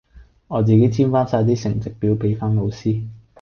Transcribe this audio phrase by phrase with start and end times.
[0.47, 3.05] 我自己簽返曬啲成績表俾返老師。